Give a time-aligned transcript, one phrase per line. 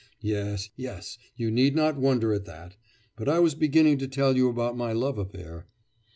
[0.23, 2.75] Yes, yes, you need not wonder at that.
[3.15, 5.67] But I was beginning to tell you about my love affair.